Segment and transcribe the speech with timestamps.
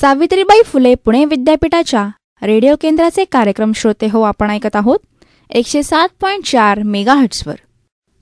[0.00, 2.06] सावित्रीबाई फुले पुणे विद्यापीठाच्या
[2.42, 4.98] रेडिओ केंद्राचे कार्यक्रम श्रोते हो आपण ऐकत आहोत.
[5.50, 7.54] एकशे सात पॉईंट चार मेगाहट्सवर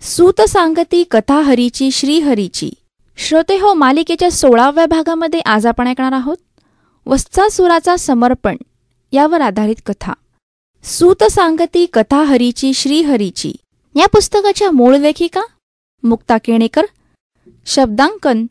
[0.03, 2.71] सूत सांगती कथा हरीची श्रीहरीची
[3.17, 6.37] श्रोते हो मालिकेच्या सोळाव्या भागामध्ये आज आपण ऐकणार आहोत.
[7.07, 8.57] वत्सासुराचा समर्पण
[9.13, 10.13] यावर आधारित कथा.
[10.85, 13.53] सूत सांगती कथा हरीची श्रीहरीची
[13.95, 15.43] या पुस्तकाच्या मूळ लेखिका
[16.03, 16.87] मुक्ता केणेकर
[17.67, 18.47] शब्दांकन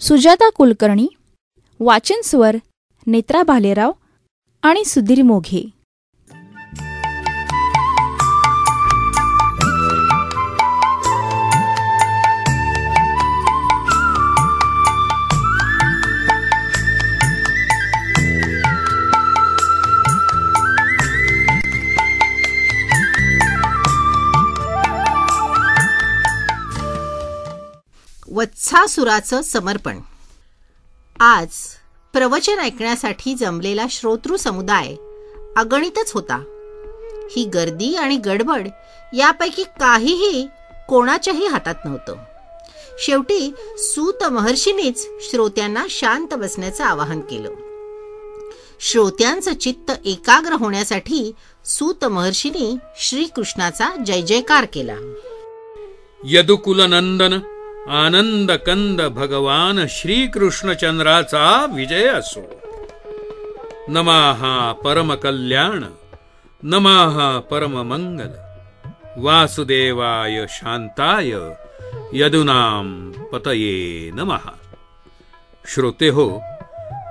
[0.00, 1.06] सुजाता कुलकर्णी
[1.80, 2.56] वाचन स्वर
[3.06, 3.92] नेत्रा भालेराव
[4.62, 5.70] आणि सुधीर मोघे.
[28.32, 29.98] वत्सासुराचं समर्पण.
[31.20, 31.48] आज
[32.12, 34.94] प्रवचन ऐकण्यासाठी जमलेला श्रोतृ समुदाय
[35.56, 36.36] अगणितच होता.
[37.30, 38.68] ही गर्दी आणि गडबड
[39.16, 40.48] यापैकी काहीही
[40.88, 42.16] कोणाच्याही हातात नव्हतं.
[42.98, 47.50] शेवटी सूत महर्षीनेच श्रोत्यांना शांत बसण्याचं आवाहन केलं.
[48.80, 51.32] श्रोत्यांचं चित्त एकाग्र होण्यासाठी
[51.64, 54.96] सूत महर्षीने श्रीकृष्णाचा जय जयकार केला.
[56.24, 57.57] यदुकुलनंदन
[57.90, 62.40] आनंद कंद भगवान श्रीकृष्णचंद्राचा विजय असो.
[63.88, 65.84] नमाहा परम कल्याण
[66.62, 68.30] नमाहा परम मंगल
[69.16, 71.32] वासुदेवाय शांताय
[72.12, 74.52] यदुनाम पतये नमहा
[75.74, 76.42] श्रोते हो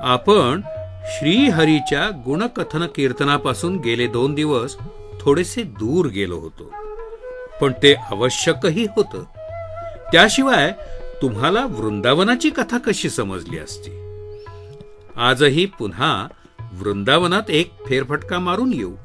[0.02, 0.62] आपण
[1.06, 4.78] श्रीहरीच्या गुणकथन कीर्तनापासून गेले दोन दिवस
[5.22, 6.72] थोडेसे दूर गेलो होतो.
[7.62, 9.24] पण ते आवश्यकही होतं.
[10.12, 10.72] त्याशिवाय
[11.22, 13.92] तुम्हाला वृंदावनाची कथा कशी समजली असती?
[15.16, 16.28] आजही पुन्हा
[16.74, 18.96] वृंदावनात एक फेरफटका मारून येऊ.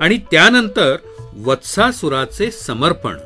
[0.00, 0.96] आणि त्यानंतर
[1.44, 3.16] वत्सासुराचे समर्पण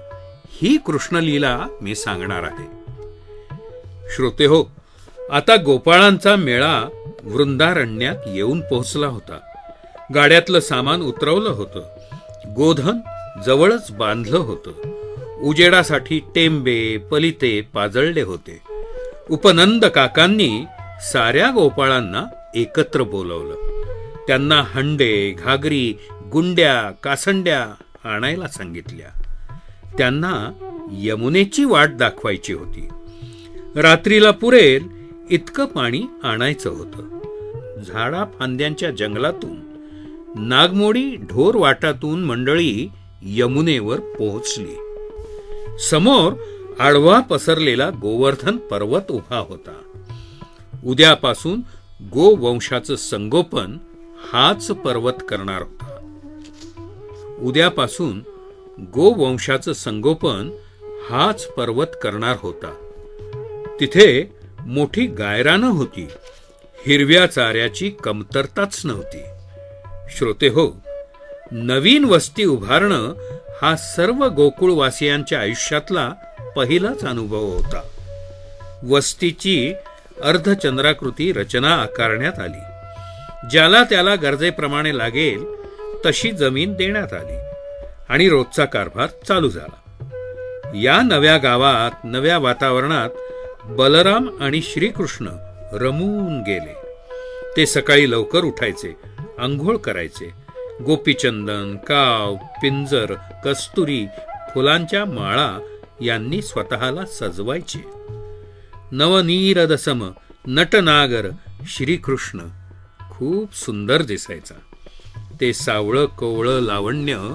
[0.48, 2.94] ही कृष्णलीला मी सांगणार आहे.
[4.16, 4.64] श्रोते हो
[5.30, 6.88] आता गोपाळांचा मेळा
[7.22, 9.38] वृंदारण्यात येऊन पोहोचला होता.
[10.14, 11.82] गाड्यातलं सामान उतरवलं होतं.
[12.54, 12.98] गोधन
[13.46, 14.93] जवळच बांधलं होतं.
[15.44, 18.60] उजेडासाठी टेंबे पलिते पाजळले होते.
[19.30, 20.64] उपनंद काकांनी
[21.12, 22.24] साऱ्या गोपाळांना
[22.54, 23.54] एकत्र बोलवलं.
[24.26, 25.94] त्यांना हंडे घागरी
[26.32, 27.66] गुंड्या कासंड्या
[28.08, 29.20] आणायला सांगितल्या.
[29.98, 30.52] त्यांना
[30.92, 32.88] यमुनेची वाट दाखवायची होती.
[33.76, 34.88] रात्रीला पुरेल
[35.30, 37.18] इतकं पाणी आणायचं होतं.
[37.82, 39.56] झाडा फांद्यांच्या जंगलातून
[40.38, 42.88] नागमोडी ढोर वाटातून मंडळी
[43.22, 44.93] यमुनेवर पोहोचली.
[45.78, 46.32] समोर
[46.80, 49.74] आडवा पसरलेला गोवर्धन पर्वत उभा होता.
[50.84, 51.60] उद्यापासून
[52.02, 53.78] गोवंशाचं संगोपन
[54.32, 56.18] हाच पर्वत करणार होता.
[57.40, 58.20] उद्यापासून
[58.94, 60.50] गोवंशाचं संगोपन
[61.10, 62.74] हाच पर्वत करणार होता.
[63.80, 64.32] तिथे
[64.66, 66.08] मोठी गायरानं होती.
[66.86, 69.22] हिरव्या चाऱ्याची कमतरताच नव्हती.
[70.10, 70.80] श्रोते हो
[71.50, 73.12] नवीन वस्ती उभारणं
[73.62, 76.10] हा सर्व गोकुळवासियांच्या आयुष्यातला
[76.56, 77.82] पहिलाच अनुभव होता.
[78.88, 79.74] वस्तीची
[80.22, 82.62] अर्धचंद्राकृती रचना आकारण्यात आली.
[83.50, 85.44] ज्याला त्याला गरजेप्रमाणे लागेल
[86.06, 87.38] तशी जमीन देण्यात आली
[88.08, 89.80] आणि रोजचा कारभार चालू झाला.
[90.74, 93.10] या नव्या गावात नव्या वातावरणात
[93.64, 95.28] बलराम आणि श्रीकृष्ण
[95.72, 96.74] रमून गेले.
[97.56, 98.96] ते सकाळी लवकर उठायचे
[99.38, 100.43] आंघोळ करायचे
[100.82, 103.14] गोपीचंदन काव पिंजर
[103.44, 104.06] कस्तुरी
[104.54, 107.84] फुलांच्या माळा यांनी स्वतःला सजवायचे.
[108.92, 110.10] नवनीरदसम
[110.46, 111.28] नटनागर
[111.66, 112.40] श्रीकृष्ण.
[113.10, 114.54] खूप सुंदर दिसायचा.
[115.40, 117.34] ते सावळं कोवळं लावण्य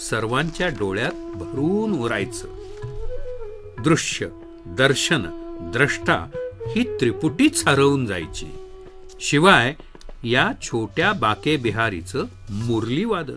[0.00, 2.48] सर्वांच्या डोळ्यात भरून उरायचं.
[3.78, 4.26] दृश्य
[4.66, 5.22] दर्शन
[5.72, 6.30] द्रष्टा
[6.76, 8.46] ही त्रिपुटीच हरवून जायची.
[9.20, 9.74] शिवाय
[10.24, 13.36] या छोट्या बाके बिहारीचं मुरली वादन.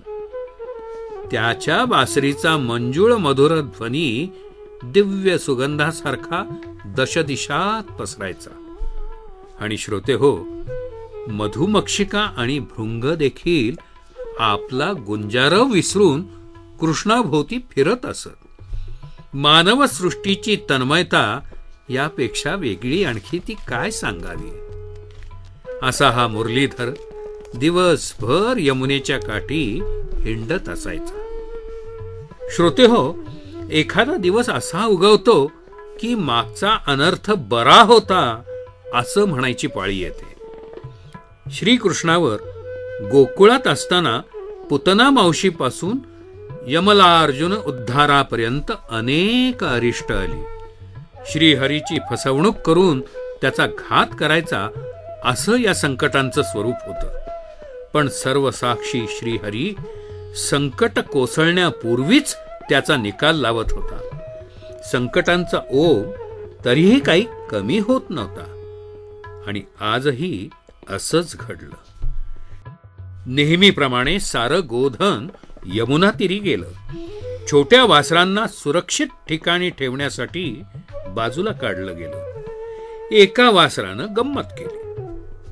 [1.32, 4.34] त्याच्या बासरीचा मंजुळ मधुर ध्वनी
[4.84, 6.56] दिव्य सुगंधासारखा
[6.86, 8.50] दशदिशात पसरायचा.
[9.60, 10.38] आणि श्रोते हो
[11.28, 13.76] मधुमक्षिका आणि भृंग देखील
[14.40, 16.24] आपला गुंजारव विसरून
[16.80, 18.30] कृष्णाभोवती फिरत असत.
[19.34, 21.40] मानव सृष्टीची तन्मयता
[21.90, 24.71] यापेक्षा वेगळी आणखी ती काय सांगावी?
[25.84, 26.94] असा हा मुरलीधर
[27.56, 29.82] दिवसभर यमुनेच्या काठी
[30.20, 31.18] हिंडत असायचा.
[32.56, 33.24] श्रोते हो
[33.72, 35.52] एखादा दिवस असा उगवतो
[36.00, 38.42] की मागचा अनर्थ बरा होता
[38.94, 40.36] असं म्हणायची पाळी येते.
[41.52, 42.38] श्रीकृष्णावर
[43.12, 44.22] गोकुळात असताना
[44.70, 45.98] पुतना मावशीपासून
[46.68, 50.44] यमलार्जुन उद्धारापर्यंत अनेक अरिष्ट आली.
[51.26, 53.02] श्रीहरीची फसवणूक करून
[53.42, 54.70] त्याचा घात करायचा
[55.26, 57.20] असं या संकटांचं स्वरूप होतं.
[57.94, 59.76] पण सर्व साक्षी श्रीहरी
[60.36, 62.36] संकट कोसळण्यापूर्वीच
[62.70, 64.18] त्याचा निकाल लावत होता.
[64.92, 66.06] संकटांचा ओघ
[66.66, 68.58] तरीही काही कमी होत नव्हता.
[69.48, 70.50] आणि आजही
[70.90, 72.08] असंच घडलं.
[73.26, 75.28] नेहमीप्रमाणे सारं गोधन
[75.66, 76.68] यमुना तिरी गेलं.
[77.52, 80.64] छोट्या वासरांना सुरक्षित ठिकाणी ठेवण्यासाठी
[81.08, 82.42] बाजूला काढलं गेलं.
[83.12, 84.81] एका वासरानं गंमत केली.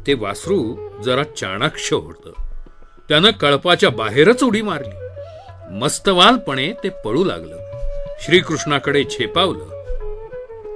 [0.09, 2.31] ते वासरू जरा चाणाक्ष होतं.
[3.09, 5.07] त्यानं कळपाच्या बाहेरच उडी मारली.
[5.79, 7.57] मस्तवालपणे ते पळू लागलं.
[8.21, 9.83] श्रीकृष्णाकडे छेपावलं.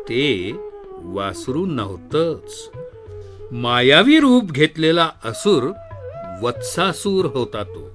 [0.10, 0.52] ते
[0.94, 2.70] वासरू नव्हतंच.
[3.52, 5.72] मायावी रूप घेतलेला असुर
[6.42, 7.92] वत्सासूर होता तो.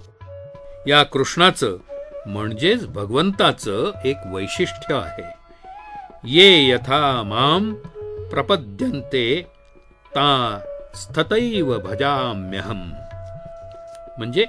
[0.87, 1.77] या कृष्णाचं
[2.27, 5.39] म्हणजेच भगवंताचं एक वैशिष्ट्य आहे.
[6.25, 7.75] ये यथा माम
[8.29, 9.43] प्रपद्यन्ते
[10.07, 10.59] ता
[10.99, 12.93] स्थतैव भजाम्यहम।
[14.19, 14.45] म्हणजे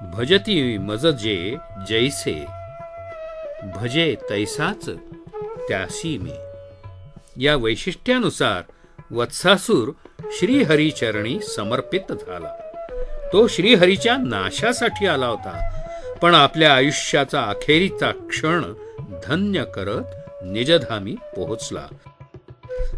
[0.00, 1.56] भजती मज जे
[1.88, 2.44] जैसे।
[3.74, 4.88] भजे तैसाच
[5.68, 6.34] त्यासी मी।
[7.44, 8.62] या वैशिष्ट्यानुसार
[9.10, 9.90] वत्सासूर
[10.32, 12.52] श्रीहरीचरणी समर्पित झाला।
[13.32, 15.80] तो श्रीहरीच्या नाशासाठी आला होता
[16.22, 18.72] पण आपल्या आयुष्याचा अखेरीचा क्षण
[19.26, 20.04] धन्य करत
[20.44, 21.86] निजधामी पोहोचला।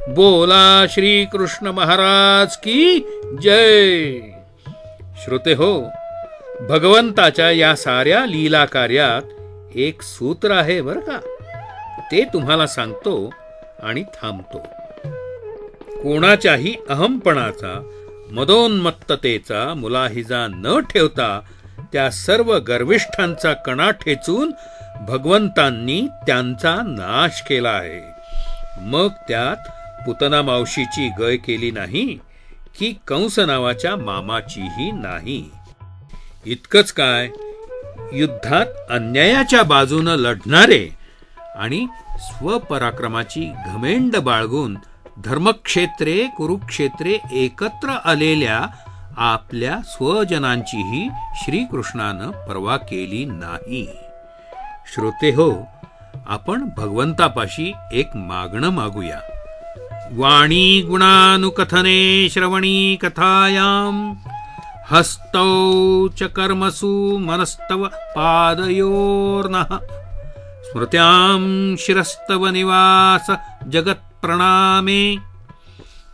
[0.09, 2.99] बोला श्री कृष्ण महाराज की
[3.43, 4.19] जय.
[5.25, 5.91] श्रोते हो
[6.69, 9.23] भगवंताच्या या साऱ्या लीला कार्यात
[9.77, 11.19] एक सूत्र आहे बर का?
[12.13, 13.35] ते तुम्हाला सांगतो
[13.83, 14.59] आणि थांबतो.
[16.03, 17.91] कोणाच्याही अहमपणाचा
[18.31, 21.41] मदोन्मत्ततेचा मुलाहिजा न ठेवता
[21.93, 24.53] त्या सर्व गर्विष्ठांचा कणा ठेचून
[25.01, 28.17] भगवंतांनी त्यांचा नाश केला आहे.
[28.81, 29.71] मग त्यात
[30.07, 32.19] पुतना मावशीची गय केली नाही
[32.79, 35.51] की कंस नावाच्या मामाचीही नाही.
[36.45, 37.29] इतकंच काय
[38.13, 40.89] युद्धात अन्यायाच्या बाजूनं लढणारे
[41.57, 41.87] आणि
[42.19, 44.77] स्वपराक्रमाची घमेंड बाळगून
[45.25, 48.67] धर्मक्षेत्रे कुरुक्षेत्रे एकत्र आलेल्या
[49.17, 53.87] आपल्या स्वजनांचीही श्रीकृष्णानं पर्वा केली नाही.
[54.95, 55.69] श्रोते हो
[56.27, 59.21] आपण भगवंतापाशी एक मागणं मागूया.
[60.13, 64.15] वाणी गुणानुकथने श्रवणी कथायाम
[64.91, 69.79] हस्तौ च कर्मसु मनस्तव पादयोर्नः।
[70.63, 73.37] स्मृत्यां शिरस्तव निवास
[73.69, 75.17] जगत्प्रणामे।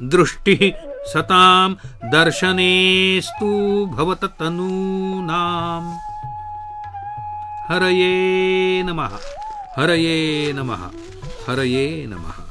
[0.02, 1.74] दृष्टिः सतां
[2.10, 5.92] दर्शनेस्तु भवततनूनाम्
[7.70, 9.18] हरये नमः
[9.78, 10.90] हरये नमः
[11.48, 12.41] हरये नमः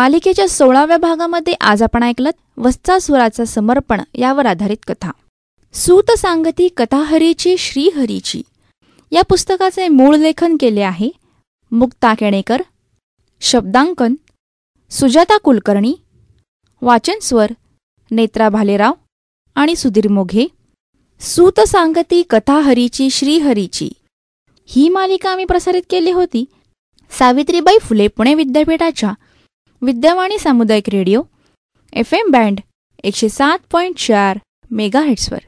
[0.00, 5.10] मालिकेच्या सोळाव्या भागामध्ये आज आपण ऐकलं वस्तासुराचं समर्पण यावर आधारित कथा.
[5.72, 8.42] सूत सांगती कथाहरीची श्रीहरीची.
[9.10, 11.10] या पुस्तकाचे मूळ लेखन केले आहे
[11.72, 12.62] मुक्ता केणेकर
[13.40, 14.14] शब्दांकन
[14.90, 15.94] सुजाता कुलकर्णी
[16.82, 17.52] वाचनस्वर
[18.10, 18.92] नेत्रा भालेराव
[19.54, 20.46] आणि सुधीर मोघे.
[21.20, 23.90] सूत सांगती कथाहरीची श्रीहरीची.
[24.66, 26.44] ही मालिका आम्ही प्रसारित केली होती
[27.18, 29.12] सावित्रीबाई फुले पुणे विद्यापीठाच्या
[29.82, 31.22] विद्यावाणी सामुदायिक रेडिओ
[31.92, 32.60] एफ एम बँड
[33.04, 34.38] एकशे सात पॉईंट चार
[34.70, 35.38] मेगा हेट्सवर